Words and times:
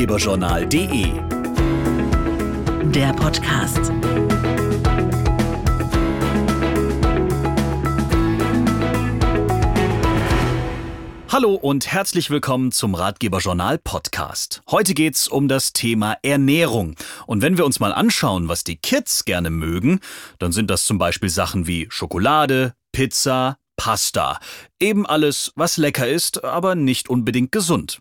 ratgeberjournal.de. 0.00 1.12
Der 2.90 3.12
Podcast. 3.12 3.92
Hallo 11.28 11.54
und 11.54 11.86
herzlich 11.86 12.30
willkommen 12.30 12.72
zum 12.72 12.94
Ratgeberjournal 12.94 13.76
Podcast. 13.76 14.62
Heute 14.70 14.94
geht's 14.94 15.28
um 15.28 15.48
das 15.48 15.74
Thema 15.74 16.16
Ernährung. 16.22 16.94
Und 17.26 17.42
wenn 17.42 17.58
wir 17.58 17.66
uns 17.66 17.78
mal 17.78 17.92
anschauen, 17.92 18.48
was 18.48 18.64
die 18.64 18.76
Kids 18.76 19.26
gerne 19.26 19.50
mögen, 19.50 20.00
dann 20.38 20.52
sind 20.52 20.70
das 20.70 20.86
zum 20.86 20.96
Beispiel 20.96 21.28
Sachen 21.28 21.66
wie 21.66 21.88
Schokolade, 21.90 22.72
Pizza, 22.92 23.58
Pasta. 23.76 24.40
Eben 24.80 25.04
alles, 25.04 25.52
was 25.56 25.76
lecker 25.76 26.08
ist, 26.08 26.42
aber 26.42 26.74
nicht 26.74 27.10
unbedingt 27.10 27.52
gesund. 27.52 28.00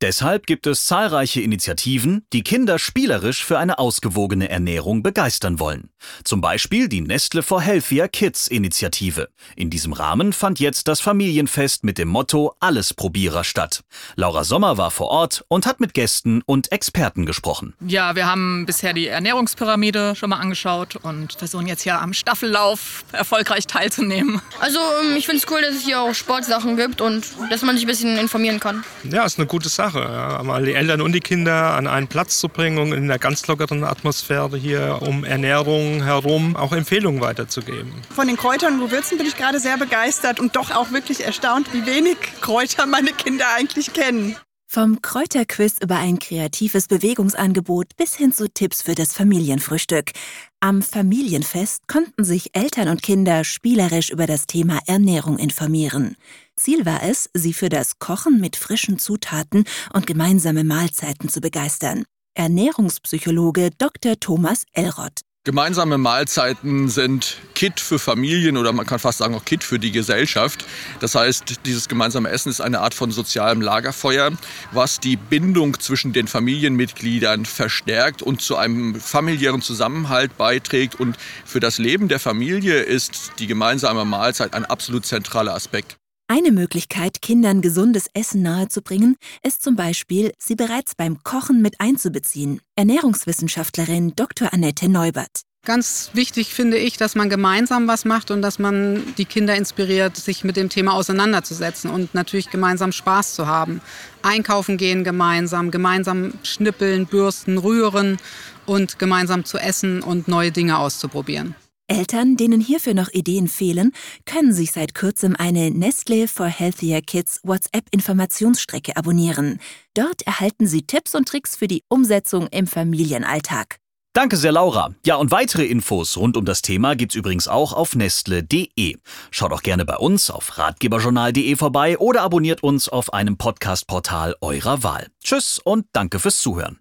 Deshalb 0.00 0.46
gibt 0.46 0.66
es 0.66 0.84
zahlreiche 0.84 1.40
Initiativen, 1.40 2.26
die 2.32 2.42
Kinder 2.42 2.78
spielerisch 2.78 3.44
für 3.44 3.58
eine 3.58 3.78
ausgewogene 3.78 4.50
Ernährung 4.50 5.02
begeistern 5.02 5.58
wollen. 5.58 5.88
Zum 6.22 6.40
Beispiel 6.40 6.88
die 6.88 7.00
Nestle 7.00 7.42
for 7.42 7.62
Healthier 7.62 8.08
Kids 8.08 8.46
Initiative. 8.46 9.28
In 9.56 9.70
diesem 9.70 9.92
Rahmen 9.92 10.32
fand 10.32 10.60
jetzt 10.60 10.88
das 10.88 11.00
Familienfest 11.00 11.84
mit 11.84 11.96
dem 11.96 12.08
Motto 12.08 12.54
Allesprobierer 12.60 13.42
statt. 13.42 13.84
Laura 14.16 14.44
Sommer 14.44 14.76
war 14.76 14.90
vor 14.90 15.08
Ort 15.08 15.44
und 15.48 15.66
hat 15.66 15.80
mit 15.80 15.94
Gästen 15.94 16.42
und 16.44 16.72
Experten 16.72 17.24
gesprochen. 17.24 17.74
Ja, 17.86 18.14
wir 18.16 18.26
haben 18.26 18.66
bisher 18.66 18.92
die 18.92 19.06
Ernährungspyramide 19.08 20.14
schon 20.14 20.30
mal 20.30 20.40
angeschaut 20.40 20.96
und 20.96 21.32
versuchen 21.34 21.66
jetzt 21.66 21.82
hier 21.82 22.00
am 22.00 22.12
Staffellauf 22.12 23.04
erfolgreich 23.12 23.66
teilzunehmen. 23.66 24.42
Also 24.60 24.78
ähm, 24.78 25.16
ich 25.16 25.26
finde 25.26 25.42
es 25.42 25.50
cool, 25.50 25.62
dass 25.62 25.74
es 25.74 25.82
hier 25.82 26.00
auch 26.00 26.14
Sportsachen 26.14 26.76
gibt 26.76 27.00
und 27.00 27.24
dass 27.50 27.62
man 27.62 27.76
sich 27.76 27.84
ein 27.84 27.88
bisschen 27.88 28.18
informieren 28.18 28.60
kann. 28.60 28.84
Ja, 29.04 29.24
ist 29.24 29.38
eine 29.38 29.46
gute 29.56 29.70
Sache. 29.70 30.00
Ja. 30.00 30.42
Mal 30.42 30.66
die 30.66 30.74
Eltern 30.74 31.00
und 31.00 31.12
die 31.12 31.20
Kinder 31.20 31.72
an 31.72 31.86
einen 31.86 32.08
Platz 32.08 32.38
zu 32.38 32.50
bringen 32.50 32.76
und 32.76 32.92
in 32.92 33.04
einer 33.04 33.18
ganz 33.18 33.46
lockeren 33.46 33.84
Atmosphäre 33.84 34.58
hier 34.58 34.98
um 35.00 35.24
Ernährung 35.24 36.04
herum 36.04 36.56
auch 36.56 36.72
Empfehlungen 36.72 37.22
weiterzugeben. 37.22 37.90
Von 38.14 38.26
den 38.26 38.36
Kräutern 38.36 38.74
und 38.74 38.80
Gewürzen 38.90 39.16
bin 39.16 39.26
ich 39.26 39.34
gerade 39.34 39.58
sehr 39.58 39.78
begeistert 39.78 40.40
und 40.40 40.56
doch 40.56 40.72
auch 40.72 40.92
wirklich 40.92 41.24
erstaunt, 41.24 41.72
wie 41.72 41.86
wenig 41.86 42.18
Kräuter 42.42 42.84
meine 42.84 43.12
Kinder 43.12 43.46
eigentlich 43.56 43.94
kennen. 43.94 44.36
Vom 44.76 45.00
Kräuterquiz 45.00 45.76
über 45.80 45.96
ein 45.96 46.18
kreatives 46.18 46.86
Bewegungsangebot 46.86 47.96
bis 47.96 48.14
hin 48.14 48.30
zu 48.30 48.46
Tipps 48.46 48.82
für 48.82 48.94
das 48.94 49.14
Familienfrühstück. 49.14 50.12
Am 50.60 50.82
Familienfest 50.82 51.88
konnten 51.88 52.24
sich 52.24 52.54
Eltern 52.54 52.88
und 52.88 53.00
Kinder 53.02 53.42
spielerisch 53.44 54.10
über 54.10 54.26
das 54.26 54.44
Thema 54.44 54.80
Ernährung 54.86 55.38
informieren. 55.38 56.16
Ziel 56.56 56.84
war 56.84 57.02
es, 57.02 57.30
sie 57.32 57.54
für 57.54 57.70
das 57.70 57.98
Kochen 58.00 58.38
mit 58.38 58.54
frischen 58.54 58.98
Zutaten 58.98 59.64
und 59.94 60.06
gemeinsame 60.06 60.62
Mahlzeiten 60.62 61.30
zu 61.30 61.40
begeistern. 61.40 62.04
Ernährungspsychologe 62.34 63.70
Dr. 63.78 64.20
Thomas 64.20 64.64
Elrod. 64.74 65.22
Gemeinsame 65.46 65.96
Mahlzeiten 65.96 66.88
sind 66.88 67.36
Kit 67.54 67.78
für 67.78 68.00
Familien 68.00 68.56
oder 68.56 68.72
man 68.72 68.84
kann 68.84 68.98
fast 68.98 69.18
sagen 69.18 69.32
auch 69.36 69.44
Kit 69.44 69.62
für 69.62 69.78
die 69.78 69.92
Gesellschaft. 69.92 70.64
Das 70.98 71.14
heißt, 71.14 71.64
dieses 71.64 71.86
gemeinsame 71.86 72.30
Essen 72.30 72.48
ist 72.48 72.60
eine 72.60 72.80
Art 72.80 72.94
von 72.94 73.12
sozialem 73.12 73.60
Lagerfeuer, 73.60 74.32
was 74.72 74.98
die 74.98 75.14
Bindung 75.14 75.78
zwischen 75.78 76.12
den 76.12 76.26
Familienmitgliedern 76.26 77.44
verstärkt 77.44 78.22
und 78.22 78.42
zu 78.42 78.56
einem 78.56 78.96
familiären 78.96 79.62
Zusammenhalt 79.62 80.36
beiträgt. 80.36 80.98
Und 80.98 81.16
für 81.44 81.60
das 81.60 81.78
Leben 81.78 82.08
der 82.08 82.18
Familie 82.18 82.80
ist 82.80 83.30
die 83.38 83.46
gemeinsame 83.46 84.04
Mahlzeit 84.04 84.52
ein 84.52 84.64
absolut 84.64 85.06
zentraler 85.06 85.54
Aspekt. 85.54 85.96
Eine 86.28 86.50
Möglichkeit, 86.50 87.22
Kindern 87.22 87.60
gesundes 87.60 88.08
Essen 88.12 88.42
nahezubringen, 88.42 89.16
ist 89.44 89.62
zum 89.62 89.76
Beispiel, 89.76 90.32
sie 90.38 90.56
bereits 90.56 90.96
beim 90.96 91.22
Kochen 91.22 91.62
mit 91.62 91.80
einzubeziehen. 91.80 92.60
Ernährungswissenschaftlerin 92.74 94.12
Dr. 94.16 94.52
Annette 94.52 94.88
Neubert. 94.88 95.42
Ganz 95.64 96.10
wichtig 96.14 96.52
finde 96.52 96.78
ich, 96.78 96.96
dass 96.96 97.14
man 97.14 97.30
gemeinsam 97.30 97.86
was 97.86 98.04
macht 98.04 98.32
und 98.32 98.42
dass 98.42 98.58
man 98.58 99.02
die 99.18 99.24
Kinder 99.24 99.54
inspiriert, 99.54 100.16
sich 100.16 100.42
mit 100.42 100.56
dem 100.56 100.68
Thema 100.68 100.94
auseinanderzusetzen 100.94 101.90
und 101.90 102.12
natürlich 102.12 102.50
gemeinsam 102.50 102.90
Spaß 102.90 103.34
zu 103.34 103.46
haben. 103.46 103.80
Einkaufen 104.22 104.78
gehen 104.78 105.04
gemeinsam, 105.04 105.70
gemeinsam 105.70 106.32
schnippeln, 106.42 107.06
bürsten, 107.06 107.58
rühren 107.58 108.16
und 108.64 108.98
gemeinsam 108.98 109.44
zu 109.44 109.58
essen 109.58 110.02
und 110.02 110.26
neue 110.26 110.50
Dinge 110.50 110.78
auszuprobieren. 110.78 111.54
Eltern, 111.88 112.36
denen 112.36 112.60
hierfür 112.60 112.94
noch 112.94 113.10
Ideen 113.12 113.48
fehlen, 113.48 113.92
können 114.24 114.52
sich 114.52 114.72
seit 114.72 114.94
kurzem 114.94 115.36
eine 115.36 115.70
Nestle 115.70 116.28
for 116.28 116.46
Healthier 116.46 117.00
Kids 117.02 117.40
WhatsApp-Informationsstrecke 117.44 118.96
abonnieren. 118.96 119.60
Dort 119.94 120.22
erhalten 120.22 120.66
Sie 120.66 120.82
Tipps 120.82 121.14
und 121.14 121.28
Tricks 121.28 121.56
für 121.56 121.68
die 121.68 121.82
Umsetzung 121.88 122.48
im 122.48 122.66
Familienalltag. 122.66 123.78
Danke 124.16 124.38
sehr, 124.38 124.52
Laura. 124.52 124.94
Ja, 125.04 125.16
und 125.16 125.30
weitere 125.30 125.66
Infos 125.66 126.16
rund 126.16 126.38
um 126.38 126.46
das 126.46 126.62
Thema 126.62 126.96
gibt's 126.96 127.14
übrigens 127.14 127.48
auch 127.48 127.74
auf 127.74 127.94
nestle.de. 127.94 128.96
Schaut 129.30 129.52
auch 129.52 129.62
gerne 129.62 129.84
bei 129.84 129.98
uns 129.98 130.30
auf 130.30 130.56
ratgeberjournal.de 130.56 131.54
vorbei 131.56 131.98
oder 131.98 132.22
abonniert 132.22 132.62
uns 132.62 132.88
auf 132.88 133.12
einem 133.12 133.36
Podcast-Portal 133.36 134.36
eurer 134.40 134.82
Wahl. 134.82 135.08
Tschüss 135.22 135.60
und 135.62 135.84
danke 135.92 136.18
fürs 136.18 136.40
Zuhören. 136.40 136.78